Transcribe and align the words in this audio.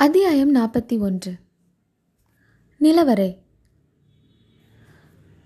அத்தியாயம் 0.00 0.54
நாற்பத்தி 0.54 0.98
ஒன்று. 0.98 1.34
நிலவரை. 2.80 3.38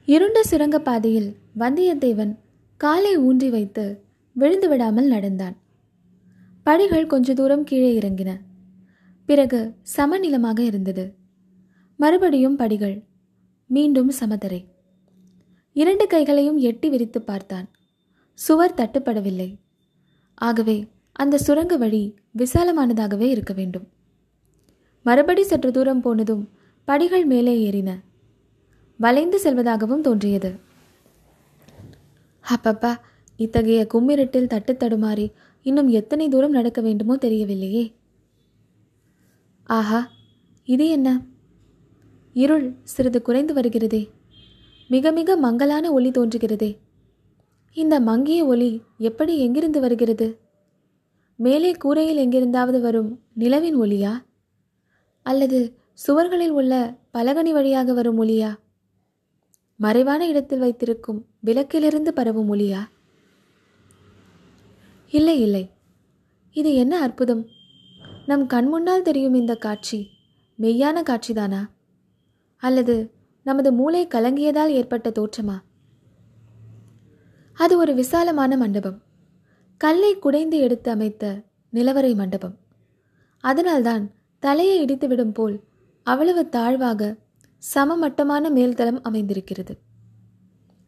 இருண்ட 0.05 0.43
சுரங்கப்பாதையில் 0.51 1.35
வந்தியத்தேவன் 1.59 2.37
காலை 2.77 3.17
ஊன்றி 3.17 3.51
வைத்து 3.51 4.05
விழுந்து 4.33 4.69
விடாமல் 4.69 5.07
நடந்தான். 5.07 5.57
படிகள் 6.63 7.07
கொஞ்ச 7.07 7.35
தூரம் 7.35 7.65
கீழே 7.65 7.99
இறங்கின. 7.99 8.37
பிறகு 9.25 9.75
சமநிலமாக 9.97 10.59
இருந்தது. 10.59 11.15
மறுபடியும் 11.97 12.57
படிகள் 12.57 13.05
மீண்டும் 13.67 14.13
சமதரை. 14.21 14.67
இரண்டு 15.73 16.07
கைகளையும் 16.07 16.57
எட்டி 16.57 16.89
விரித்து 16.89 17.23
பார்த்தான். 17.23 17.69
சுவர் 18.35 18.75
தட்டுப்படவில்லை. 18.75 19.57
ஆகவே 20.35 20.87
அந்த 21.13 21.39
சுரங்க 21.39 21.77
வழி 21.77 22.15
விசாலமானதாகவே 22.39 23.29
இருக்க 23.29 23.53
வேண்டும். 23.53 24.01
மறுபடி 25.03 25.43
சற்று 25.43 25.73
தூரம் 25.73 26.01
போனதும் 26.01 26.49
படிகள் 26.85 27.25
மேலே 27.25 27.71
ஏறின. 27.71 27.91
வளைந்து 28.99 29.41
செல்வதாகவும் 29.43 30.01
தோன்றியது. 30.01 30.55
அப்பப்பா 32.45 32.97
இத்தகைய 33.37 33.87
கும்மிரட்டில் 33.95 34.47
தட்டு 34.47 34.73
தடுமாறி 34.73 35.33
இன்னும் 35.63 35.89
எத்தனை 35.89 36.29
தூரம் 36.29 36.51
நடக்க 36.51 36.81
வேண்டுமோ 36.81 37.17
தெரியவில்லையே. 37.17 37.93
ஆஹா 39.65 40.11
இது 40.65 40.89
என்ன? 40.89 41.21
இருள் 42.33 42.75
சிறிது 42.83 43.23
குறைந்து 43.23 43.55
வருகிறதே. 43.55 44.09
மிக 44.89 45.11
மிக 45.11 45.37
மங்கலான 45.37 45.93
ஒளி 45.93 46.11
தோன்றுகிறதே. 46.11 46.77
இந்த 47.73 48.01
மங்கிய 48.01 48.45
ஒளி 48.45 48.83
எப்படி 48.99 49.39
எங்கிருந்து 49.39 49.81
வருகிறது? 49.81 50.39
மேலே 51.37 51.73
கூரையில் 51.73 52.17
எங்கிருந்தாவது 52.17 52.81
வரும் 52.81 53.21
நிலவின் 53.33 53.81
ஒளியா? 53.81 54.23
அல்லது 55.23 55.79
சுவர்களில் 56.07 56.49
உள்ள 56.49 56.97
பலகனி 57.15 57.51
வழியாக 57.51 57.93
வரும் 57.93 58.23
ஒளியா? 58.23 58.55
மறைவான 59.77 60.27
இடத்தில் 60.27 60.59
வைத்திருக்கும் 60.59 61.27
விளக்கிலிருந்து 61.41 62.13
பரவும் 62.15 62.55
ஒளியா? 62.55 62.79
இல்லை 65.11 65.41
இல்லை. 65.41 65.71
இது 66.53 66.75
என்ன 66.75 67.01
அற்புதம்? 67.01 67.47
நம் 68.27 68.47
கண்முன்னால் 68.47 69.03
தெரியும் 69.03 69.35
இந்த 69.35 69.57
காட்சி 69.57 70.11
மெய்யான 70.59 71.03
காட்சிதானா? 71.03 71.69
அல்லது 72.57 73.11
நமது 73.43 73.73
மூளை 73.73 74.07
கலங்கியதால் 74.07 74.67
ஏற்பட்ட 74.67 75.11
தோற்றமா? 75.11 75.59
அது 77.53 77.79
ஒரு 77.79 77.95
விசாலமான 77.95 78.57
மண்டபம். 78.57 79.03
கல்லை 79.77 80.19
குடைந்து 80.19 80.59
எடுத்து 80.59 80.91
அமைத்த 80.91 81.43
நிலவரை 81.73 82.15
மண்டபம். 82.15 82.57
அதனால்தான் 83.41 84.11
தலையை 84.43 84.85
இடித்துவிடும் 84.85 85.35
போல் 85.35 85.61
அவ்வளவு 86.03 86.49
தாழ்வாக 86.49 87.17
சமமட்டமான 87.59 88.51
மேல்தளம் 88.51 89.01
அமைந்திருக்கிறது. 89.03 89.79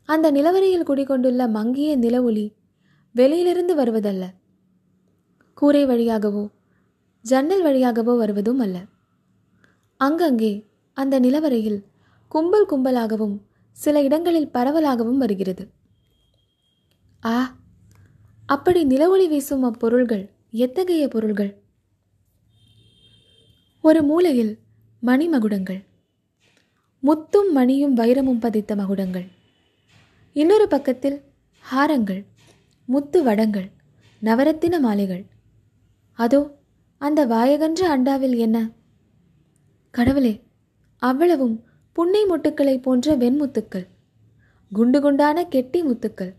அந்த 0.05 0.31
நிலவரையில் 0.31 0.89
குடிகொண்டுள்ள 0.89 1.49
மங்கிய 1.49 1.97
நில 1.97 2.23
ஒளி 2.23 2.57
வெளியிலிருந்து 3.13 3.75
வருவதல்ல. 3.77 4.25
கூரை 5.55 5.87
வழியாகவோ 5.87 6.51
ஜன்னல் 7.23 7.65
வழியாகவோ 7.65 8.17
வருவதும் 8.17 8.59
அல்ல. 8.59 8.77
அங்கங்கே 9.97 10.53
அந்த 10.93 11.21
நிலவரையில் 11.21 11.81
கும்பல் 12.29 12.71
கும்பலாகவும் 12.71 13.37
சில 13.73 14.03
இடங்களில் 14.03 14.53
பரவலாகவும் 14.55 15.17
வருகிறது. 15.17 15.65
ஆ 17.25 17.57
அப்படி 18.47 18.81
நிலவொளி 18.87 19.29
வீசும் 19.29 19.63
அப்பொருள்கள் 19.63 20.25
எத்தகைய 20.51 21.09
பொருள்கள்? 21.09 21.53
ஒரு 23.87 24.03
மூலையில் 24.03 24.59
மணிமகுடங்கள் 25.03 25.81
முத்தும் 27.03 27.53
மணியும் 27.53 27.97
வைரமும் 27.97 28.39
பதித்த 28.39 28.77
மகுடங்கள். 28.77 29.27
இன்னொரு 30.33 30.69
பக்கத்தில் 30.69 31.23
ஹாரங்கள் 31.65 32.25
முத்து 32.85 33.23
வடங்கள் 33.23 33.71
நவரத்தின 34.23 34.81
மாலைகள். 34.81 35.27
அதோ 36.13 36.59
அந்த 36.99 37.27
வாயகன்ற 37.27 37.83
அண்டாவில் 37.95 38.37
என்ன? 38.37 38.73
கடவுளே 39.91 40.43
அவ்வளவும் 40.99 41.65
புன்னை 41.93 42.25
முட்டுக்களை 42.25 42.83
போன்ற 42.83 43.17
வெண்முத்துக்கள். 43.17 43.87
குண்டு 44.73 45.01
குண்டான 45.01 45.45
கெட்டி 45.45 45.83
முத்துக்கள். 45.83 46.35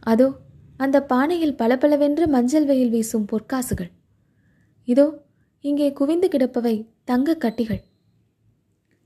அதோ 0.00 0.30
அந்த 0.76 1.00
பானையில் 1.02 1.56
பளபளவென்று 1.56 2.28
மஞ்சள் 2.28 2.64
வெயில் 2.64 2.88
வீசும் 2.88 3.28
பொற்காசுகள். 3.32 3.92
இதோ 4.84 5.23
இங்கே 5.64 5.92
குவிந்து 5.92 6.28
கிடப்பவை 6.28 6.72
தங்க 7.04 7.34
கட்டிகள். 7.34 7.80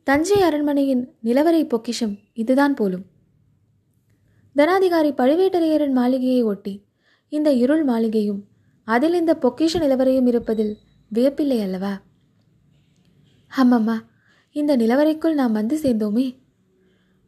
தஞ்சை 0.06 0.42
அரண்மனையின் 0.42 1.02
நிலவரை 1.24 1.60
பொக்கிஷம் 1.64 2.14
இதுதான் 2.32 2.74
போலும். 2.74 3.04
தனாதிகாரி 4.56 5.10
பழுவேட்டரையரின் 5.20 5.92
மாளிகையை 5.92 6.42
ஒட்டி 6.42 6.74
இந்த 7.28 7.52
இருள் 7.52 7.84
மாளிகையும் 7.84 8.40
அதில் 8.84 9.14
இந்த 9.14 9.32
பொக்கிஷ 9.42 9.72
நிலவரையும் 9.78 10.26
இருப்பதில் 10.26 10.72
வியப்பில்லை 11.10 11.58
அல்லவா? 11.62 11.92
ஆமாம்மா 13.50 13.96
இந்த 14.52 14.76
நிலவரைக்குள் 14.76 15.34
நாம் 15.34 15.52
வந்து 15.52 15.78
சேர்ந்தோமே. 15.78 16.26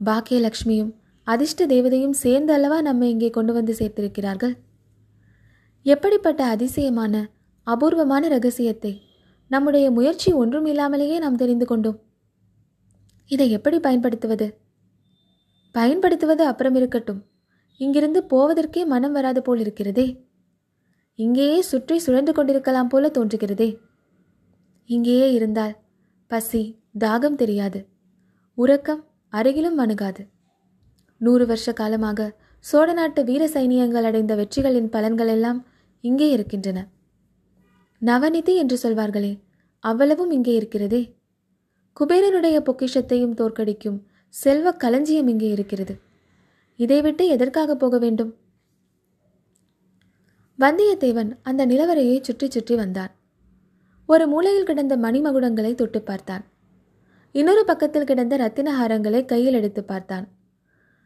பாக்கியலக்ஷ்மியும் 0.00 0.92
அதிர்ஷ்ட 1.26 1.66
தேவதையும் 1.66 2.16
சேர்ந்து 2.24 2.52
அல்லவா 2.52 2.80
நம்மை 2.80 3.10
இங்கே 3.10 3.30
கொண்டு 3.30 3.52
வந்து 3.52 3.74
சேர்த்திருக்கிறார்கள்? 3.74 4.54
எப்படிப்பட்ட 5.86 6.44
அதிசயமான 6.44 7.14
அபூர்வமான 7.66 8.28
ரகசியத்தை 8.28 8.92
நம்முடைய 9.50 9.90
முயற்சி 9.90 10.32
ஒன்றும் 10.32 10.66
இல்லாமலேயே 10.66 11.18
நாம் 11.18 11.36
தெரிந்து 11.36 11.66
கொண்டோம். 11.66 11.98
இதை 13.30 13.50
எப்படி 13.50 13.80
பயன்படுத்துவது? 13.80 14.46
பயன்படுத்துவது 15.72 16.44
அப்புறம் 16.44 16.74
இருக்கட்டும். 16.74 17.20
இங்கிருந்து 17.76 18.20
போவதற்கே 18.30 18.86
மனம் 18.86 19.12
வராது 19.12 19.42
போல் 19.42 19.58
இருக்கிறதே. 19.58 20.06
இங்கேயே 21.14 21.60
சுற்றி 21.60 21.98
சுழன்று 21.98 22.32
கொண்டிருக்கலாம் 22.32 22.86
போல 22.86 23.10
தோன்றுகிறதே. 23.18 23.78
இங்கேயே 24.86 25.32
இருந்தால் 25.32 25.74
பசி 26.26 26.62
தாகம் 26.98 27.34
தெரியாது. 27.34 27.80
உறக்கம் 28.54 29.02
அருகிலும் 29.32 29.78
அணுகாது. 29.78 30.22
நூறு 31.20 31.46
வருஷ 31.46 31.72
காலமாக 31.72 32.36
சோழ 32.58 32.92
நாட்டு 32.92 33.24
வீர 33.24 33.46
சைனியங்கள் 33.46 34.02
அடைந்த 34.02 34.34
வெற்றிகளின் 34.34 34.90
பலன்கள் 34.92 35.26
எல்லாம் 35.26 35.60
இங்கே 36.00 36.30
இருக்கின்றன. 36.30 36.78
நவநிதி 38.02 38.54
என்று 38.54 38.78
சொல்வார்களே 38.82 39.32
அவ்வளவும் 39.84 40.30
இங்கே 40.30 40.54
இருக்கிறதே. 40.54 41.16
குபேரனுடைய 41.96 42.56
பொக்கிஷத்தையும் 42.66 43.34
தோற்கடிக்கும் 43.34 43.98
செல்வ 44.28 44.72
களஞ்சியம் 44.72 45.26
இங்கே 45.26 45.48
இருக்கிறது. 45.48 45.94
இதை 46.76 47.02
விட்டு 47.02 47.28
எதற்காக 47.28 47.74
போக 47.74 47.98
வேண்டும்? 47.98 48.36
வந்தியத்தேவன் 50.58 51.30
அந்த 51.42 51.66
நிலவரையை 51.66 52.20
சுற்றி 52.20 52.50
சுற்றி 52.50 52.74
வந்தான். 52.74 53.12
ஒரு 54.06 54.26
மூலையில் 54.26 54.64
கிடந்த 54.64 54.96
மணிமகுடங்களை 54.96 55.74
தொட்டு 55.74 56.02
பார்த்தான். 56.02 56.44
இன்னொரு 57.32 57.64
பக்கத்தில் 57.64 58.04
கிடந்த 58.04 58.36
ரத்தினஹாரங்களை 58.36 59.24
கையில் 59.24 59.54
எடுத்து 59.54 59.84
பார்த்தான். 59.84 60.26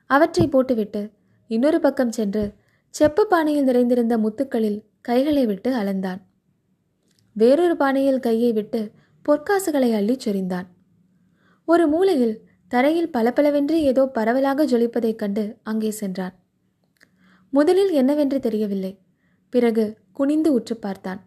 அவற்றை 0.06 0.47
போட்டுவிட்டு 0.49 1.03
இன்னொரு 1.47 1.81
பக்கம் 1.81 2.12
சென்று 2.12 2.55
செப்பு 2.94 3.26
பானையில் 3.31 3.62
நிறைந்திருந்த 3.62 4.19
முத்துக்களில் 4.19 4.78
கைகளை 5.00 5.47
விட்டு 5.47 5.71
அளந்தான். 5.75 6.21
வேறொரு 7.36 7.76
பானையில் 7.76 8.20
கையை 8.20 8.52
விட்டு 8.52 8.80
பொற்காசுகளை 9.26 9.90
அள்ளிச் 9.94 10.24
சொரிந்தான். 10.24 10.66
ஒரு 11.68 11.88
மூலையில் 11.88 12.36
தரையில் 12.70 13.10
பளபளவென்று 13.10 13.82
ஏதோ 13.82 14.06
பரவலாக 14.06 14.66
ஜொலிப்பதைக் 14.66 15.14
கண்டு 15.14 15.44
அங்கே 15.62 15.90
சென்றான். 15.90 16.34
முதலில் 17.52 17.92
என்னவென்று 17.92 18.38
தெரியவில்லை. 18.40 18.92
பிறகு 19.52 19.84
குனிந்து 20.12 20.52
உற்று 20.52 20.76
பார்த்தான். 20.76 21.20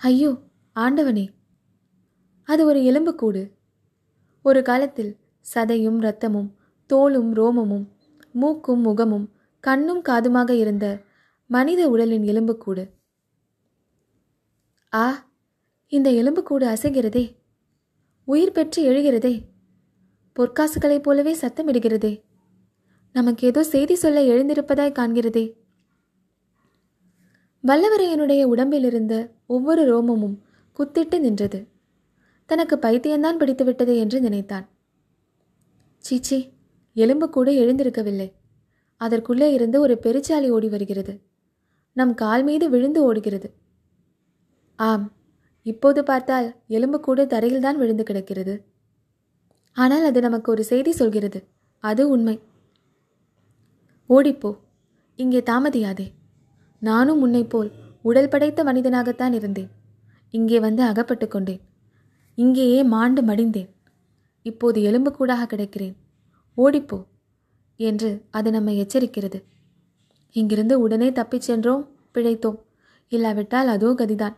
ஐயோ 0.00 0.30
ஆண்டவனே! 0.76 1.26
அது 2.48 2.64
ஒரு 2.64 2.84
எலும்புக்கூடு 2.84 3.42
ஒரு 4.44 4.62
காலத்தில் 4.62 5.12
சதையும் 5.44 5.98
இரத்தமும் 5.98 6.48
தோலும் 6.90 7.30
ரோமமும் 7.36 7.86
மூக்கும் 8.34 8.80
முகமும் 8.80 9.26
கண்ணும் 9.64 10.02
காதுமாக 10.08 10.50
இருந்த 10.50 10.86
மனித 11.50 11.90
உடலின் 11.90 12.22
எலும்புக்கூடு 12.22 12.84
ஆ 14.94 15.30
இந்த 15.88 16.10
எலும்புக்கூடு 16.10 16.66
அசைகிறதே. 16.66 17.36
உயிர் 18.24 18.52
பெற்று 18.52 18.92
எழுகிறதே. 18.92 19.42
பொற்காசுகளைப் 20.38 21.02
போலவே 21.02 21.36
சத்தமிடுகிறதே. 21.36 22.22
நமக்கு 23.12 23.46
ஏதோ 23.46 23.62
செய்தி 23.62 23.94
சொல்ல 23.94 24.22
எழுந்திருப்பதாய் 24.22 24.92
காண்கிறதே. 24.92 25.52
வல்லவரையனுடைய 27.66 28.44
உடம்பிலிருந்த 28.44 29.30
ஒவ்வொரு 29.46 29.98
ரோமமும் 29.98 30.38
குத்திட்டு 30.78 31.18
நின்றது. 31.18 31.66
தனக்கு 32.46 32.76
பைத்தியம்தான் 32.76 33.36
பிடித்துவிட்டது 33.38 33.96
என்று 33.96 34.20
நினைத்தான். 34.20 34.68
சீச்சி 35.98 36.52
எலும்பு 36.94 37.30
கூட 37.30 37.50
எழுந்திருக்கவில்லை. 37.50 38.32
அதற்குள்ளே 38.96 39.52
இருந்து 39.52 39.80
ஒரு 39.80 39.98
பெருச்சாலி 40.02 40.48
ஓடி 40.48 40.68
வருகிறது. 40.68 41.20
நம் 41.92 42.14
கால் 42.14 42.44
மீது 42.44 42.70
விழுந்து 42.70 43.02
ஓடுகிறது. 43.02 43.68
ஆம் 44.80 45.12
இப்போது 45.62 46.02
பார்த்தால் 46.02 46.54
எலும்பு 46.66 47.00
கூட 47.00 47.24
தரையில்தான் 47.24 47.76
விழுந்து 47.76 48.02
கிடக்கிறது. 48.02 48.64
ஆனால் 49.72 50.04
அது 50.04 50.20
நமக்கு 50.20 50.50
ஒரு 50.50 50.64
செய்தி 50.64 50.92
சொல்கிறது. 50.92 51.48
அது 51.78 52.08
உண்மை. 52.08 52.40
ஓடிப்போ 54.08 54.58
இங்கே 55.16 55.40
தாமதியாதே. 55.40 56.12
நானும் 56.78 57.20
உன்னைப் 57.20 57.50
போல் 57.50 57.70
உடல் 58.02 58.28
படைத்த 58.28 58.64
மனிதனாகத்தான் 58.64 59.32
இருந்தேன். 59.32 59.70
இங்கே 60.30 60.60
வந்து 60.60 60.82
அகப்பட்டு 60.82 61.28
கொண்டேன். 61.28 61.60
இங்கேயே 62.34 62.82
மாண்டு 62.82 63.22
மடிந்தேன். 63.22 63.70
இப்போது 64.42 64.82
எலும்பு 64.82 65.12
கூடாக 65.12 65.56
கிடக்கிறேன். 65.56 65.96
ஓடிப்போ 66.56 67.06
என்று 67.76 68.24
அது 68.30 68.50
நம்மை 68.50 68.86
எச்சரிக்கிறது. 68.86 69.42
இங்கிருந்து 70.30 70.80
உடனே 70.80 71.12
தப்பிச் 71.12 71.40
சென்றோம் 71.40 71.88
பிழைத்தோம். 72.14 72.58
இல்லாவிட்டால் 73.08 73.66
அதோ 73.66 73.94
கதிதான். 73.98 74.36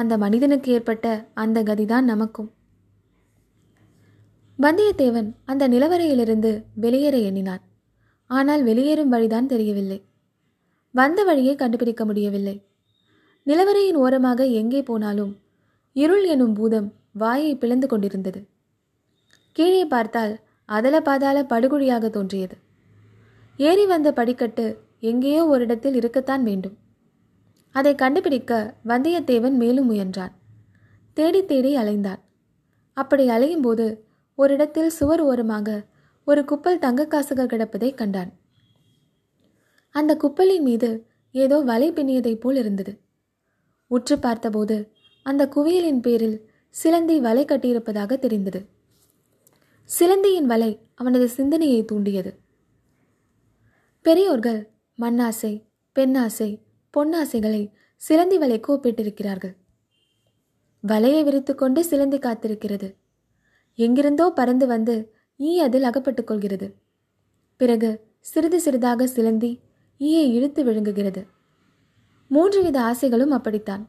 அந்த 0.00 0.14
மனிதனுக்கு 0.24 0.68
ஏற்பட்ட 0.72 1.06
அந்த 1.42 1.58
கதிதான் 1.62 2.06
நமக்கும். 2.12 2.50
வந்தியத்தேவன் 4.58 5.28
அந்த 5.44 5.64
நிலவரையிலிருந்து 5.68 6.50
வெளியேற 6.84 7.16
எண்ணினான். 7.28 7.62
ஆனால் 8.30 8.62
வெளியேறும் 8.62 9.12
வழிதான் 9.14 9.50
தெரியவில்லை. 9.52 9.98
வந்த 10.94 11.20
வழியை 11.24 11.54
கண்டுபிடிக்க 11.54 12.02
முடியவில்லை. 12.04 12.56
நிலவரையின் 13.46 13.98
ஓரமாக 14.04 14.40
எங்கே 14.60 14.80
போனாலும் 14.82 15.32
இருள் 15.96 16.24
எனும் 16.24 16.52
பூதம் 16.52 16.88
வாயை 17.12 17.52
பிளந்து 17.56 17.86
கொண்டிருந்தது. 17.86 18.40
கீழே 19.56 19.84
பார்த்தால் 19.84 20.34
அதல 20.68 20.96
பாதாள 21.00 21.38
படுகுழியாக 21.52 22.10
தோன்றியது. 22.16 22.56
ஏறி 23.58 23.84
வந்த 23.86 24.08
படிக்கட்டு 24.12 24.66
எங்கேயோ 25.10 25.42
ஒரு 25.52 25.62
இடத்தில் 25.64 25.94
இருக்கத்தான் 25.94 26.42
வேண்டும். 26.42 26.76
அதை 27.70 27.94
கண்டுபிடிக்க 27.94 28.74
வந்தியத்தேவன் 28.84 29.50
மேலும் 29.50 29.90
முயன்றான். 29.90 30.32
தேடி 31.14 31.44
தேடி 31.44 31.76
அலைந்தான் 31.76 32.20
அப்படி 32.92 33.28
அலையும் 33.28 33.60
போது 33.60 34.06
ஒரு 34.34 34.54
இடத்தில் 34.54 34.90
சுவர் 34.90 35.20
ஓரமாக 35.20 35.86
ஒரு 36.24 36.44
குப்பல் 36.44 36.78
தங்க 36.78 37.06
காசுகள் 37.06 37.46
கிடப்பதை 37.46 37.94
கண்டான். 37.94 38.32
அந்த 39.90 40.16
குப்பலின் 40.16 40.62
மீது 40.62 41.06
ஏதோ 41.32 41.60
வலை 41.60 41.92
பின்னியதைப் 41.92 42.40
போல் 42.40 42.56
இருந்தது. 42.56 43.00
உற்று 43.86 44.18
பார்த்தபோது 44.18 44.92
அந்த 45.22 45.46
குவியலின் 45.46 46.00
பேரில் 46.00 46.50
சிலந்தி 46.70 47.20
வலை 47.20 47.44
கட்டியிருப்பதாக 47.44 48.18
தெரிந்தது. 48.18 48.68
சிலந்தியின் 49.84 50.46
வலை 50.46 50.70
அவனது 50.94 51.28
சிந்தனையை 51.28 51.84
தூண்டியது. 51.84 52.38
பெரியோர்கள் 54.02 54.70
மண்ணாசை 54.98 55.52
பெண்ணாசை 55.96 56.50
பொன்னாசைகளை 56.98 57.70
சிலந்தி 57.96 58.38
வலைக்கு 58.38 58.68
ஒப்பிட்டிருக்கிறார்கள் 58.68 59.56
வலையை 60.88 61.24
விரித்துக்கொண்டு 61.24 61.80
சிலந்தி 61.80 62.18
காத்திருக்கிறது. 62.18 62.94
எங்கிருந்தோ 63.74 64.30
பறந்து 64.30 64.66
வந்து 64.66 65.14
ஈ 65.40 65.60
அதில் 65.60 65.82
அகப்பட்டுக் 65.82 66.26
கொள்கிறது. 66.26 66.74
பிறகு 67.56 68.06
சிறிது 68.20 68.60
சிறிதாக 68.60 69.06
சிலந்தி 69.06 69.60
ஈயை 70.00 70.32
இழுத்து 70.32 70.64
விழுங்குகிறது. 70.64 71.26
மூன்று 72.28 72.62
வித 72.62 72.80
ஆசைகளும் 72.80 73.30
அப்படித்தான். 73.30 73.88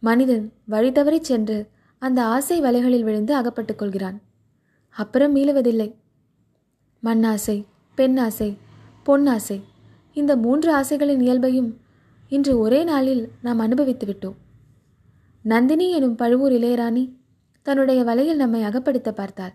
மனிதன் 0.00 0.52
வழி 0.64 0.92
தவறிச் 0.92 1.24
சென்று 1.24 1.68
அந்த 1.98 2.24
ஆசை 2.24 2.60
வலைகளில் 2.60 3.02
விழுந்து 3.02 3.34
அகப்பட்டுக் 3.34 3.78
கொள்கிறான். 3.78 4.20
அப்புறம் 4.88 5.36
மீளுவதில்லை. 5.36 5.94
மண்ணாசை 7.02 7.64
பெண்ணாசை 7.96 8.56
பொன்னாசை 9.06 9.62
இந்த 10.16 10.36
மூன்று 10.36 10.70
ஆசைகளின் 10.76 11.20
இயல்பையும் 11.20 11.70
இன்று 12.28 12.58
ஒரே 12.58 12.84
நாளில் 12.84 13.30
நாம் 13.42 13.58
அனுபவித்து 13.58 14.06
விட்டோம். 14.06 14.36
நந்தினி 15.42 15.90
எனும் 15.90 16.14
பழுவூர் 16.14 16.52
இளையராணி 16.52 17.12
தன்னுடைய 17.62 18.04
வலையில் 18.04 18.36
நம்மை 18.36 18.62
அகப்படுத்த 18.62 19.10
பார்த்தாள். 19.12 19.54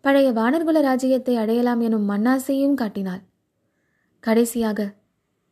பழைய 0.00 0.32
வானர்குல 0.32 0.80
ராஜ்யத்தை 0.80 1.36
அடையலாம் 1.36 1.80
எனும் 1.80 2.10
மண்ணாசையும் 2.10 2.74
காட்டினாள். 2.74 3.22
கடைசியாக 4.20 4.94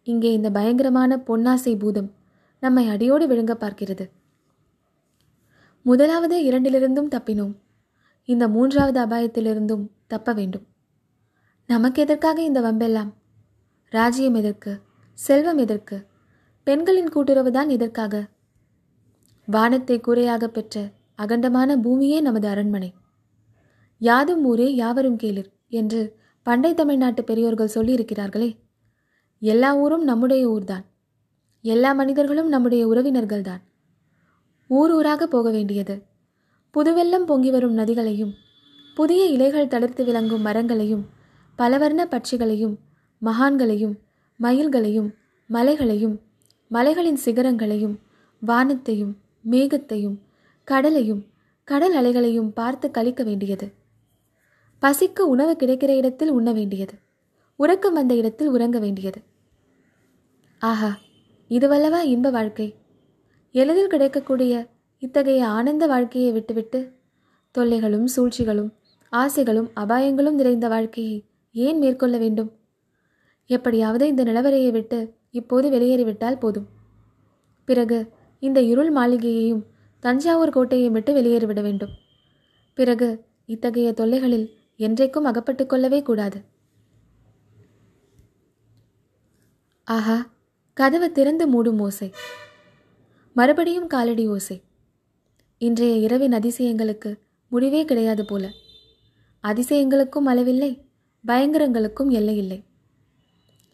இங்கே 0.04 0.32
இந்த 0.32 0.50
பயங்கரமான 0.50 1.16
பொன்னாசை 1.26 1.78
பூதம் 1.78 2.10
நம்மை 2.60 2.88
அடியோடு 2.88 3.26
விழுங்க 3.26 3.54
பார்க்கிறது. 3.54 4.10
முதலாவது 5.82 6.36
இரண்டிலிருந்தும் 6.42 7.12
தப்பினோம். 7.14 7.54
இந்த 8.24 8.48
மூன்றாவது 8.48 9.00
அபாயத்திலிருந்தும் 9.00 9.84
தப்ப 10.06 10.32
வேண்டும். 10.32 10.66
நமக்கு 11.66 12.02
எதற்காக 12.02 12.42
இந்த 12.42 12.60
வம்பெல்லாம்? 12.60 13.10
ராஜ்யம் 13.88 14.34
எதற்கு? 14.34 14.80
செல்வம் 15.12 15.58
எதற்கு? 15.58 16.06
பெண்களின் 16.64 17.08
கூட்டுறவு 17.08 17.50
தான் 17.52 17.68
எதற்காக? 17.68 18.28
வானத்தை 19.46 20.00
கூரையாக 20.00 20.48
பெற்ற 20.48 20.92
அகண்டமான 21.22 21.76
பூமியே 21.76 22.20
நமது 22.20 22.48
அரண்மனை. 22.48 22.94
யாதும் 23.98 24.44
ஊரே 24.44 24.74
யாவரும் 24.74 25.16
கேளிர் 25.16 25.52
என்று 25.68 26.16
பண்டை 26.42 26.74
தமிழ்நாட்டு 26.74 27.24
பெரியோர்கள் 27.24 27.74
சொல்லியிருக்கிறார்களே. 27.74 28.56
எல்லா 29.38 29.76
ஊரும் 29.76 30.04
நம்முடைய 30.04 30.48
ஊர்தான். 30.48 30.84
எல்லா 31.62 31.92
மனிதர்களும் 31.92 32.48
நம்முடைய 32.48 32.88
உறவினர்கள்தான். 32.88 33.62
ஊர் 34.68 34.92
ஊராக 34.92 35.26
போக 35.26 35.50
வேண்டியது. 35.50 36.02
புதுவெல்லம் 36.74 37.26
பொங்கி 37.26 37.50
வரும் 37.50 37.78
நதிகளையும் 37.78 38.34
புதிய 38.94 39.24
இலைகள் 39.24 39.66
தளிர்த்து 39.66 40.04
விளங்கும் 40.04 40.40
மரங்களையும் 40.40 41.06
பலவர்ண 41.58 42.04
பட்சிகளையும் 42.04 42.76
மகான்களையும் 43.22 43.96
மயில்களையும் 44.42 45.14
மலைகளையும் 45.46 46.20
மலைகளின் 46.68 47.18
சிகரங்களையும் 47.24 47.96
வானத்தையும் 48.40 49.16
மேகத்தையும் 49.50 50.16
கடலையும் 50.64 51.26
கடல் 51.64 51.96
அலைகளையும் 51.96 52.48
பார்த்து 52.48 52.90
கழிக்க 52.90 53.22
வேண்டியது. 53.24 53.72
பசிக்கு 54.82 55.20
உணவு 55.20 55.56
கிடைக்கிற 55.58 55.96
இடத்தில் 55.96 56.30
உண்ண 56.30 56.52
வேண்டியது. 56.52 56.94
உறக்கம் 57.56 57.92
வந்த 57.92 58.14
இடத்தில் 58.14 58.48
உறங்க 58.48 58.78
வேண்டியது. 58.78 59.20
ஆஹா 60.58 60.98
இதுவல்லவா 61.48 62.00
இன்ப 62.00 62.30
வாழ்க்கை. 62.30 62.74
எளிதில் 63.52 63.86
கிடைக்கக்கூடிய 63.86 64.66
இத்தகைய 64.98 65.46
ஆனந்த 65.46 65.86
வாழ்க்கையை 65.86 66.32
விட்டுவிட்டு 66.32 66.92
தொல்லைகளும் 67.54 68.06
சூழ்ச்சிகளும் 68.16 68.72
ஆசைகளும் 69.10 69.70
அபாயங்களும் 69.76 70.38
நிறைந்த 70.40 70.68
வாழ்க்கையை 70.68 71.24
ஏன் 71.52 71.78
மேற்கொள்ள 71.78 72.18
வேண்டும்? 72.18 72.50
எப்படியாவது 73.50 74.06
இந்த 74.06 74.24
நிலவரையை 74.24 74.70
விட்டு 74.70 75.14
இப்போது 75.30 75.70
வெளியேறிவிட்டால் 75.70 76.38
போதும். 76.38 76.68
பிறகு 77.64 78.12
இந்த 78.38 78.62
இருள் 78.62 78.92
மாளிகையையும் 78.92 79.62
தஞ்சாவூர் 80.00 80.50
கோட்டையை 80.50 80.90
விட்டு 80.90 81.14
வெளியேறிவிட 81.14 81.62
வேண்டும். 81.62 81.90
பிறகு 82.74 83.24
இத்தகைய 83.46 83.92
தொல்லைகளில் 83.92 84.46
என்றைக்கும் 84.78 85.28
அகப்பட்டு 85.30 85.66
கொள்ளவே 85.66 86.02
கூடாது. 86.02 86.44
ஆஹா 89.84 90.30
கதவு 90.72 91.12
திறந்து 91.12 91.44
மூடும் 91.48 91.80
ஓசை. 91.80 92.10
மறுபடியும் 93.32 93.86
காலடி 93.86 94.28
ஓசை. 94.28 94.62
இன்றைய 95.58 95.94
இரவின் 95.94 96.32
அதிசயங்களுக்கு 96.32 97.18
முடிவே 97.48 97.84
கிடையாது 97.84 98.24
போல. 98.24 98.50
அதிசயங்களுக்கும் 99.44 100.28
அளவில்லை 100.28 100.70
பயங்கரங்களுக்கும் 101.26 102.10
எல்லை 102.10 102.36
இல்லை 102.36 102.66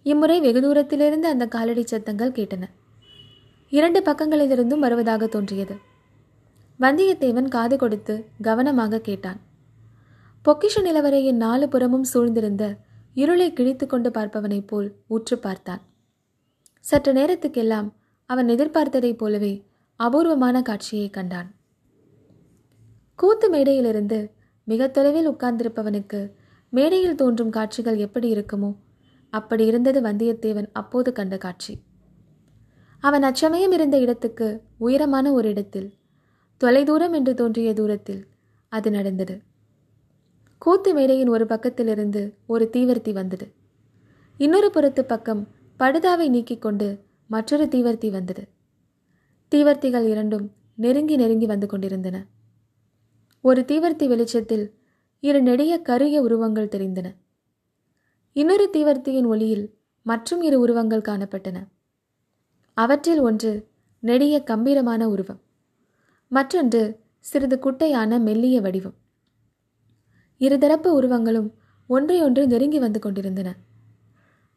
இம்முறை 0.04 0.40
வெகு 0.40 0.60
தூரத்திலிருந்து 0.60 1.28
அந்த 1.28 1.46
காலடி 1.46 1.82
சத்தங்கள் 1.86 2.32
கேட்டன. 2.32 2.64
இரண்டு 3.68 4.00
பக்கங்களிலிருந்தும் 4.00 4.78
வருவதாக 4.78 5.26
தோன்றியது. 5.26 5.76
வந்தியத்தேவன் 6.80 7.48
காது 7.48 7.76
கொடுத்து 7.76 8.24
கவனமாக 8.42 9.00
கேட்டான். 9.00 9.40
பொக்கிஷ 10.44 10.76
நிலவரையின் 10.82 11.40
நாலு 11.44 11.68
புறமும் 11.68 12.04
சூழ்ந்திருந்த 12.14 12.76
இருளை 13.14 13.52
கிழித்து 13.52 13.86
கொண்டு 13.86 14.10
பார்ப்பவனைப் 14.10 14.66
போல் 14.66 14.94
உற்று 15.06 15.38
பார்த்தான். 15.38 15.82
சற்று 16.80 17.12
நேரத்துக்கெல்லாம் 17.12 17.92
அவன் 18.30 18.48
எதிர்பார்த்ததைப் 18.48 19.18
போலவே 19.18 19.64
அபூர்வமான 19.96 20.62
காட்சியை 20.62 21.10
கண்டான். 21.10 21.54
கூத்து 23.14 23.52
மேடையிலிருந்து 23.52 24.30
மிக 24.64 24.88
தொலைவில் 24.88 25.28
உட்கார்ந்திருப்பவனுக்கு 25.28 26.30
மேடையில் 26.68 27.14
தோன்றும் 27.14 27.50
காட்சிகள் 27.50 27.96
எப்படி 27.96 28.28
இருக்குமோ 28.34 28.74
அப்படி 29.34 29.66
இருந்தது 29.66 30.00
வந்தியத்தேவன் 30.00 30.68
அப்போது 30.72 31.12
கண்ட 31.12 31.38
காட்சி. 31.38 31.74
அவன் 33.00 33.22
அச்சமயம் 33.22 33.72
இருந்த 33.72 33.96
இடத்துக்கு 33.98 34.62
உயரமான 34.78 35.32
ஒரு 35.32 35.48
இடத்தில் 35.48 35.88
தொலைதூரம் 36.60 37.12
என்று 37.12 37.34
தோன்றிய 37.34 37.74
தூரத்தில் 37.74 38.26
அது 38.68 38.90
நடந்தது. 38.90 39.42
கூத்து 40.58 40.94
மேடையின் 40.94 41.28
ஒரு 41.28 41.44
பக்கத்திலிருந்து 41.44 42.22
ஒரு 42.46 42.70
தீவர்த்தி 42.72 43.12
வந்தது. 43.12 43.46
இன்னொரு 44.38 44.70
புறத்து 44.70 45.04
பக்கம் 45.04 45.42
படுதாவை 45.78 46.28
நீக்கிக் 46.28 46.62
கொண்டு 46.62 47.04
மற்றொரு 47.26 47.64
தீவர்த்தி 47.64 48.10
வந்தது. 48.10 48.48
தீவர்த்திகள் 49.54 50.06
இரண்டும் 50.08 50.52
நெருங்கி 50.74 51.16
நெருங்கி 51.16 51.46
வந்து 51.46 51.66
கொண்டிருந்தன. 51.66 52.26
ஒரு 53.40 53.64
தீவர்த்தி 53.68 54.08
வெளிச்சத்தில் 54.08 54.74
இரு 55.20 55.42
நெடிய 55.42 55.78
கருகிய 55.78 56.22
உருவங்கள் 56.22 56.68
தெரிந்தன. 56.68 57.08
இன்னொரு 58.36 58.70
தீவர்த்தியின் 58.72 59.26
ஒளியில் 59.26 59.74
மற்றும் 60.02 60.42
இரு 60.42 60.60
உருவங்கள் 60.60 61.00
காணப்பட்டன. 61.00 61.66
அவற்றில் 62.74 63.20
ஒன்று 63.20 63.68
நெடிய 64.00 64.42
கம்பீரமான 64.42 65.08
உருவம் 65.08 65.40
மற்றொன்று 66.28 67.00
சிறிது 67.20 67.58
குட்டையான 67.58 68.18
மெல்லிய 68.18 68.60
வடிவம். 68.60 68.94
இருதரப்பு 70.40 70.86
உருவங்களும் 70.86 71.54
ஒன்றையொன்று 71.86 72.46
நெருங்கி 72.46 72.78
வந்து 72.78 73.00
கொண்டிருந்தன. 73.00 73.56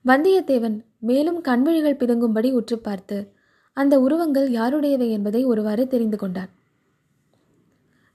வந்தியத்தேவன் 0.06 0.86
மேலும் 1.00 1.42
கண்விழிகள் 1.42 2.00
பிதுங்கும்படி 2.02 2.52
உற்று 2.52 2.80
பார்த்து 2.80 3.34
அந்த 3.74 4.00
உருவங்கள் 4.00 4.52
யாருடையவை 4.52 5.10
என்பதை 5.10 5.46
ஒருவாறு 5.46 5.88
தெரிந்து 5.88 6.18
கொண்டான். 6.18 6.50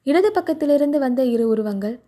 இடது 0.03 0.31
பக்கத்திலிருந்து 0.31 0.99
வந்த 0.99 1.25
இரு 1.25 1.49
உருவங்கள் 1.49 2.01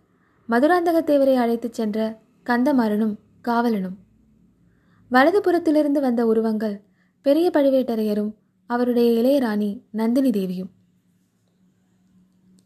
மதுராந்தகத்தேவரை 0.49 1.35
அழைத்துச் 1.35 1.73
சென்ற 1.73 2.19
கந்தமாறனும் 2.45 3.23
காவலனும். 3.47 3.97
வலது 5.09 5.41
புறத்திலிருந்து 5.41 5.99
வந்த 6.01 6.25
உருவங்கள் 6.25 6.81
பெரிய 7.21 7.51
பழுவேட்டரையரும் 7.53 8.33
அவருடைய 8.65 9.07
இளையராணி 9.21 9.81
நந்தினி 9.89 10.29
தேவியும். 10.29 10.69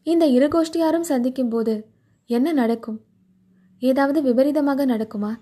இந்த 0.03 0.25
இரு 0.27 0.48
கோஷ்டியாரும் 0.48 1.09
சந்திக்கும் 1.12 1.50
போது 1.50 1.88
என்ன 2.25 2.53
நடக்கும்? 2.53 3.01
ஏதாவது 3.79 4.21
விபரீதமாக 4.21 4.86
நடக்குமா? 4.86 5.36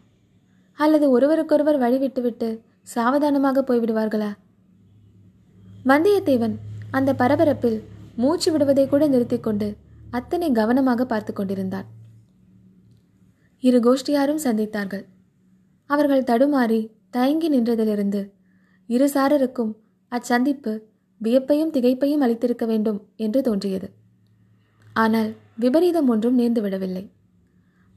அல்லது 0.74 1.10
ஒருவருக்கொருவர் 1.10 1.80
வழிவிட்டுவிட்டு 1.80 2.62
சாவதானமாக 2.82 3.64
போய்விடுவார்களா? 3.68 4.32
வந்தியத்தேவன் 5.86 6.56
அந்த 6.92 7.14
பரபரப்பில் 7.14 7.82
மூச்சு 8.16 8.52
விடுவதை 8.52 8.88
கூட 8.88 9.08
நிறுத்திக் 9.08 9.44
கொண்டு 9.44 9.76
அத்தனை 10.12 10.52
கவனமாக 10.52 11.06
பார்த்து 11.06 11.34
கொண்டிருந்தான். 11.34 11.86
இரு 13.60 13.80
கோஷ்டியாரும் 13.80 14.44
சந்தித்தார்கள். 14.44 15.06
அவர்கள் 15.90 16.24
தடுமாறி 16.24 16.82
தயங்கி 17.10 17.50
நின்றதிலிருந்து 17.50 18.22
இருசாரருக்கும் 18.90 19.72
அச்சந்திப்பு 20.12 20.74
வியப்பையும் 21.22 21.72
திகைப்பையும் 21.72 22.24
அளித்திருக்க 22.26 22.66
வேண்டும் 22.66 23.00
என்று 23.16 23.42
தோன்றியது. 23.42 23.88
ஆனால் 24.96 25.32
விபரீதம் 25.56 26.08
ஒன்றும் 26.08 26.38
நேர்ந்து 26.40 26.62
விடவில்லை. 26.62 27.04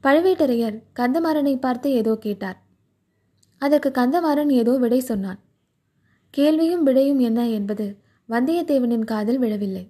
பழுவேட்டரையர் 0.03 0.77
கந்தமாறனை 0.99 1.59
பார்த்து 1.59 1.91
ஏதோ 1.91 2.13
கேட்டார். 2.15 2.57
அதற்கு 3.57 3.89
கந்தமாறன் 3.89 4.49
ஏதோ 4.49 4.73
விடை 4.77 4.99
சொன்னான். 4.99 5.39
கேள்வியும் 6.33 6.83
விடையும் 6.83 7.19
என்ன 7.19 7.49
என்பது 7.49 7.85
வந்தியத்தேவனின் 8.29 9.03
காதில் 9.03 9.39
விழவில்லை. 9.39 9.85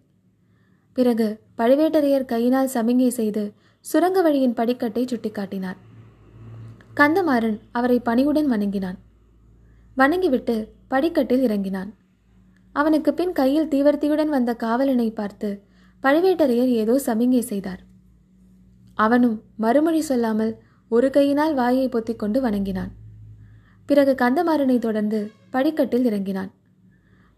பிறகு 0.98 1.28
பழுவேட்டரையர் 1.58 2.26
கையினால் 2.26 2.74
சமிங்கை 2.74 3.08
செய்து 3.08 3.44
சுரங்க 3.86 4.22
வழியின் 4.22 4.58
படிக்கட்டை 4.58 5.04
சுட்டிக்காட்டினார். 5.06 5.80
கந்தமாறன் 6.96 7.60
அவரை 7.72 8.00
பணிவுடன் 8.00 8.48
வணங்கினான். 8.48 8.98
வணங்கிவிட்டு 9.96 10.56
படிக்கட்டில் 10.88 11.42
இறங்கினான். 11.42 11.94
அவனுக்கு 12.74 13.14
பின் 13.14 13.32
கையில் 13.32 13.68
தீவர்த்தியுடன் 13.68 14.26
வந்த 14.26 14.56
காவலனை 14.56 15.12
பார்த்து 15.12 15.50
பழுவேட்டரையர் 16.04 16.72
ஏதோ 16.82 17.02
சமிங்கை 17.06 17.40
செய்தார். 17.40 17.80
அவனும் 18.94 19.42
மறுமொழி 19.58 20.02
சொல்லாமல் 20.02 20.54
ஒரு 20.90 21.10
கையினால் 21.10 21.54
வாயை 21.54 21.90
பொத்திக் 21.90 22.20
கொண்டு 22.20 22.42
வணங்கினான். 22.42 22.92
பிறகு 23.86 24.16
கந்தமாறனை 24.16 24.80
தொடர்ந்து 24.80 25.32
படிக்கட்டில் 25.50 26.06
இறங்கினான். 26.06 26.52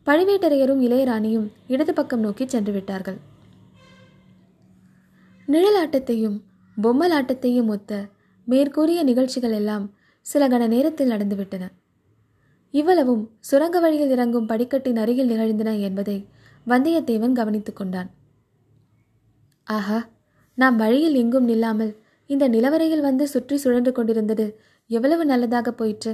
பழுவேட்டரையரும் 0.07 0.81
இளையராணியும் 0.81 1.48
இடது 1.67 1.93
பக்கம் 1.93 2.19
நோக்கி 2.19 2.48
சென்று 2.48 2.74
விட்டார்கள். 2.74 3.19
நிழலாட்டத்தையும் 5.48 6.41
பொம்மலாட்டத்தையும் 6.81 7.65
ஒத்த 7.65 8.10
மேற்கூறிய 8.48 9.04
நிகழ்ச்சிகள் 9.04 9.52
எல்லாம் 9.52 9.86
சில 10.22 10.48
கண 10.48 10.68
நேரத்தில் 10.68 11.12
நடந்துவிட்டன. 11.12 11.64
இவ்வளவும் 12.74 13.24
சுரங்க 13.40 13.80
வழியில் 13.80 14.10
இறங்கும் 14.10 14.46
படிக்கட்டின் 14.46 14.98
அருகில் 14.98 15.28
நிகழ்ந்தன 15.28 15.76
என்பதை 15.78 16.18
வந்தியத்தேவன் 16.68 17.34
கவனித்துக் 17.34 17.76
கொண்டான். 17.76 18.10
ஆஹா 19.68 20.00
நாம் 20.58 20.76
வழியில் 20.76 21.16
எங்கும் 21.16 21.48
நில்லாமல் 21.48 21.94
இந்த 22.30 22.48
நிலவரையில் 22.48 23.02
வந்து 23.02 23.28
சுற்றி 23.28 23.58
சுழன்று 23.58 23.92
கொண்டிருந்தது 23.92 24.46
எவ்வளவு 24.90 25.26
நல்லதாக 25.26 25.72
போயிற்று. 25.72 26.14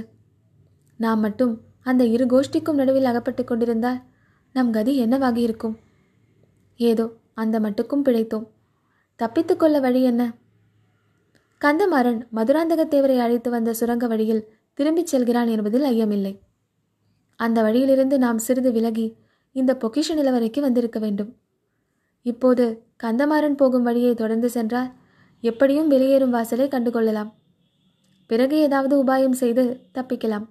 நாம் 1.00 1.20
மட்டும் 1.20 1.52
அந்த 1.82 2.04
இரு 2.04 2.24
கோஷ்டிக்கும் 2.26 2.80
நடுவில் 2.80 3.04
அகப்பட்டு 3.04 3.44
கொண்டிருந்தால் 3.44 4.00
நம் 4.54 4.70
கதி 4.70 4.92
என்னவாகி 5.04 5.36
இருக்கும் 5.36 5.76
ஏதோ 6.80 7.06
அந்த 7.34 7.60
மட்டுக்கும் 7.60 8.04
பிழைத்தோம். 8.04 8.46
தப்பித்துக்கொள்ள 9.20 9.80
வழி 9.80 10.02
என்ன? 10.02 10.22
கந்தமாறன் 11.64 12.20
மதுராந்தகத்தேவரை 12.34 13.18
அழைத்து 13.18 13.50
வந்த 13.50 13.72
சுரங்க 13.72 14.06
வழியில் 14.06 14.48
திரும்பிச் 14.74 15.06
செல்கிறான் 15.06 15.46
என்பதில் 15.46 15.82
ஐயமில்லை. 15.82 16.40
அந்த 17.36 17.62
வழியிலிருந்து 17.62 18.18
நாம் 18.18 18.38
சிறிது 18.38 18.72
விலகி 18.72 19.16
இந்த 19.52 19.74
பொக்கிஷ 19.74 20.14
நிலவரைக்கு 20.14 20.60
வந்திருக்க 20.60 20.98
வேண்டும். 20.98 21.36
இப்போது 22.22 22.82
கந்தமாறன் 23.02 23.56
போகும் 23.56 23.82
வழியை 23.82 24.14
தொடர்ந்து 24.14 24.50
சென்றால் 24.50 24.92
எப்படியும் 25.40 25.88
வெளியேறும் 25.88 26.30
வாசலை 26.30 26.68
கண்டுகொள்ளலாம். 26.68 27.32
பிறகு 28.26 28.58
ஏதாவது 28.58 29.04
உபாயம் 29.04 29.38
செய்து 29.42 29.88
தப்பிக்கலாம். 29.94 30.46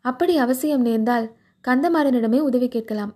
அப்படி 0.00 0.36
அவசியம் 0.36 0.80
நேர்ந்தால் 0.80 1.36
கந்தமாறனிடமே 1.68 2.38
உதவி 2.38 2.68
கேட்கலாம். 2.68 3.14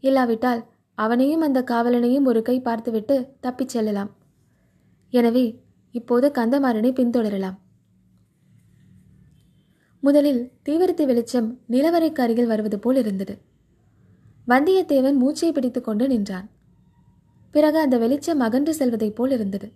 இல்லாவிட்டால் 0.00 0.64
அவனையும் 0.94 1.40
அந்த 1.40 1.64
காவலனையும் 1.70 2.24
ஒரு 2.24 2.42
கை 2.42 2.60
பார்த்துவிட்டு 2.60 3.28
தப்பிச் 3.40 3.68
செல்லலாம். 3.68 4.10
எனவே 5.10 5.66
இப்போது 5.92 6.28
கந்தமாறனை 6.28 6.90
பின்தொடரலாம். 6.92 7.56
முதலில் 10.00 10.52
தீவிரத்தி 10.68 11.04
வெளிச்சம் 11.04 11.60
நிலவரைக்கு 11.70 12.20
அருகில் 12.20 12.46
வருவது 12.46 12.78
போல் 12.78 12.96
இருந்தது. 12.96 13.38
வந்தியத்தேவன் 14.48 15.14
மூச்சை 15.14 15.52
பிடித்து 15.52 15.80
கொண்டு 15.80 16.08
நின்றான். 16.08 16.50
பிறகு 17.50 17.78
அந்த 17.78 17.98
வெளிச்சம் 17.98 18.40
அகன்று 18.40 18.74
செல்வதைப் 18.74 19.14
போல் 19.14 19.30
இருந்தது. 19.30 19.72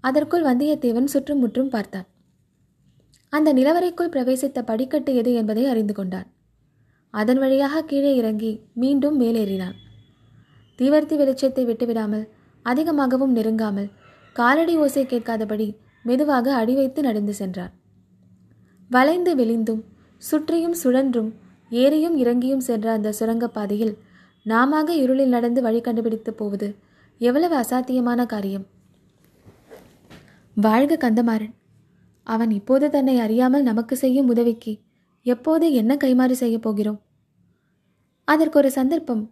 அதற்குள் 0.00 0.44
வந்தியத்தேவன் 0.44 1.04
சுற்றும் 1.04 1.38
முற்றும் 1.38 1.68
பார்த்தான். 1.68 2.06
அந்த 3.28 3.52
நிலவரைக்குள் 3.52 4.12
பிரவேசித்த 4.12 4.62
படிக்கட்டு 4.62 5.14
எது 5.14 5.34
என்பதை 5.34 5.66
அறிந்து 5.66 5.94
கொண்டான். 5.94 6.26
அதன் 7.10 7.38
வழியாக 7.38 7.82
கீழே 7.82 8.16
இறங்கி 8.16 8.60
மீண்டும் 8.74 9.20
மேலேறினான். 9.20 9.76
தீவர்த்தி 10.78 11.16
வெளிச்சத்தை 11.16 11.64
விட்டுவிடாமல் 11.64 12.28
அதிகமாகவும் 12.62 13.36
நெருங்காமல் 13.36 13.90
காலடி 14.38 14.76
ஓசை 14.76 15.06
கேட்காதபடி 15.06 15.68
மெதுவாக 16.04 16.54
அடி 16.54 16.74
வைத்து 16.74 17.02
நடந்து 17.02 17.34
சென்றான் 17.34 17.72
வளைந்து 18.90 19.32
விழிந்தும் 19.34 19.82
சுற்றியும் 20.22 20.76
சுழன்றும் 20.82 21.30
ஏறியும் 21.70 22.16
இறங்கியும் 22.16 22.66
சென்ற 22.68 22.92
அந்த 22.92 23.12
சுரங்கப்பாதையில் 23.20 23.94
நாம 24.46 24.92
இருளில் 24.94 25.28
நடந்து 25.28 25.62
வழி 25.62 25.80
கண்டுபிடித்து 25.80 26.34
போவது 26.34 26.68
எவ்வளவு 27.20 27.54
அசாத்தியமான 27.56 28.26
காரியம். 28.26 28.66
வாழ்க 30.56 30.94
கந்தமாறன்! 30.96 31.54
அவன் 32.26 32.50
இப்போது 32.50 32.90
தன்னை 32.90 33.18
அறியாமல் 33.18 33.62
நமக்கு 33.62 33.96
செய்யும் 33.96 34.28
உதவிக்கு 34.28 34.72
எப்போது 35.26 35.72
என்ன 35.72 35.96
கைமாறு 35.96 36.30
செய்ய 36.30 36.58
போகிறோம்? 36.58 37.00
அதற்கு 38.28 38.58
ஒரு 38.58 38.70
சந்தர்ப்பம் 38.70 39.24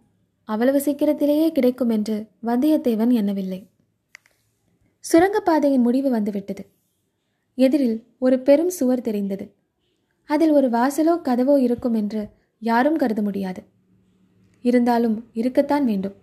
அவ்வளவு 0.49 0.81
சீக்கிரத்திலேயே 0.81 1.51
கிடைக்கும் 1.51 1.89
என்று 1.89 2.15
வந்தியத்தேவன் 2.45 3.13
எண்ணவில்லை. 3.13 3.59
சுரங்கப்பாதையின் 5.05 5.81
முடிவு 5.81 6.09
வந்துவிட்டது. 6.09 6.63
எதிரில் 7.57 7.97
ஒரு 8.19 8.39
பெரும் 8.39 8.69
சுவர் 8.69 9.01
தெரிந்தது. 9.01 9.45
அதில் 10.29 10.51
ஒரு 10.51 10.67
வாசலோ 10.69 11.13
கதவோ 11.23 11.57
இருக்கும் 11.57 11.93
என்று 11.93 12.21
யாரும் 12.61 12.97
கருத 12.97 13.21
முடியாது. 13.21 13.61
இருந்தாலும் 14.65 15.15
இருக்கத்தான் 15.33 15.85
வேண்டும். 15.85 16.15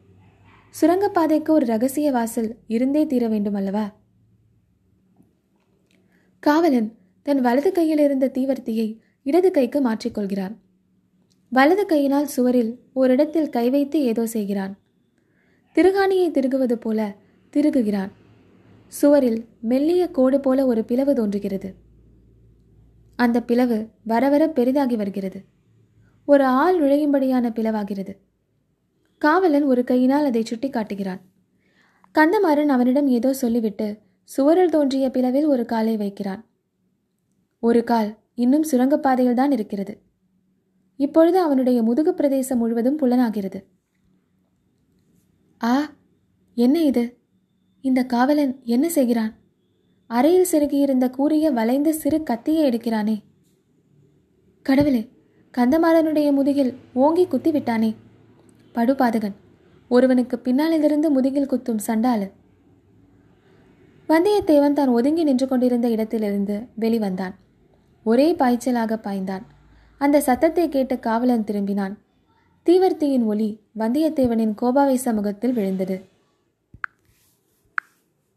சுரங்கப்பாதைக்கு 0.74 1.50
ஒரு 1.50 1.66
ரகசிய 1.66 2.08
வாசல் 2.12 2.50
இருந்தே 2.66 3.06
தீர 3.06 3.28
வேண்டும் 3.28 3.54
அல்லவா? 3.54 3.86
காவலன் 6.42 6.90
தன் 7.26 7.40
வலது 7.40 7.72
கையில் 7.72 7.98
இருந்த 7.98 8.26
தீவர்த்தியை 8.34 8.88
இடது 9.26 9.50
கைக்கு 9.50 9.78
மாற்றிக்கொள்கிறான் 9.84 10.54
வலது 11.52 11.84
கையினால் 11.86 12.26
சுவரில் 12.26 12.72
ஓரிடத்தில் 12.92 13.52
கை 13.56 13.66
வைத்து 13.70 13.98
ஏதோ 14.02 14.26
செய்கிறான். 14.26 14.74
திருகாணியை 15.76 16.28
திருகுவது 16.30 16.76
போல 16.84 17.00
திருகுகிறான். 17.54 18.12
சுவரில் 19.02 19.48
மெல்லிய 19.60 20.10
கோடு 20.10 20.40
போல 20.40 20.66
ஒரு 20.66 20.84
பிளவு 20.84 21.14
தோன்றுகிறது. 21.14 21.74
அந்த 23.16 23.42
பிளவு 23.42 23.88
வர 24.04 24.28
வர 24.28 24.48
பெரிதாகி 24.48 24.96
வருகிறது. 24.96 25.44
ஒரு 26.24 26.44
ஆள் 26.44 26.82
நுழையும்படியான 26.82 27.50
பிளவாகிறது. 27.50 28.16
காவலன் 29.18 29.62
ஒரு 29.62 29.84
கையினால் 29.84 30.24
அதை 30.24 30.44
சுட்டி 30.44 30.70
காட்டுகிறான் 30.70 31.20
கந்தமாறன் 32.14 32.66
அவனிடம் 32.66 33.06
ஏதோ 33.06 33.32
சொல்லிவிட்டு 33.32 33.98
சுவரில் 34.22 34.70
தோன்றிய 34.70 35.08
பிளவில் 35.08 35.46
ஒரு 35.46 35.64
காலை 35.64 35.96
வைக்கிறான். 35.96 36.48
ஒரு 37.58 37.84
கால் 37.84 38.18
இன்னும் 38.34 38.64
சுரங்கப்பாதையில் 38.72 39.34
தான் 39.34 39.50
இருக்கிறது. 39.50 40.02
இப்பொழுது 40.96 41.38
அவனுடைய 41.38 41.82
முதுகு 41.82 42.14
பிரதேசம் 42.14 42.58
முழுவதும் 42.58 42.96
புலனாகிறது. 42.96 43.66
ஆ 45.64 45.94
என்ன 46.54 46.82
இது? 46.82 47.23
இந்த 47.84 48.04
காவலன் 48.04 48.52
என்ன 48.64 48.88
செய்கிறான்? 48.88 49.32
அறையில் 50.10 50.50
செருகியிருந்த 50.52 51.10
கூறிய 51.10 51.50
வளைந்த 51.50 51.92
சிறு 51.92 52.22
கத்தியை 52.22 52.62
எடுக்கிறானே. 52.70 53.16
கடவுளே 54.62 55.02
கந்தமாறனுடைய 55.54 56.28
முதுகில் 56.32 56.72
ஓங்கி 56.92 57.24
குத்தி 57.26 57.50
விட்டானே 57.50 57.90
படுபாதகன் 58.74 59.36
ஒருவனுக்கு 59.88 60.38
பின்னாலிலிருந்து 60.38 61.10
முதுகில் 61.10 61.50
குத்தும் 61.52 61.82
சண்டாளு 61.86 62.28
வந்தியத்தேவன் 64.08 64.72
தான் 64.72 64.88
ஒதுங்கி 64.88 65.22
நின்று 65.22 65.48
கொண்டிருந்த 65.48 65.88
இடத்திலிருந்து 65.88 66.56
வெளிவந்தான். 66.80 67.34
ஒரே 68.06 68.34
பாய்ச்சலாக 68.34 68.98
பாய்ந்தான். 69.06 69.44
அந்த 70.00 70.20
சத்தத்தை 70.20 70.68
கேட்ட 70.68 70.96
காவலன் 70.98 71.46
திரும்பினான். 71.50 71.94
தீவர்த்தியின் 72.66 73.24
ஒளி 73.24 73.60
வந்தியத்தேவனின் 73.78 74.56
கோபாவேச 74.62 75.14
முகத்தில் 75.14 75.52
விழுந்தது. 75.52 75.96